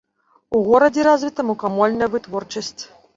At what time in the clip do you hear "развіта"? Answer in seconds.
1.07-1.45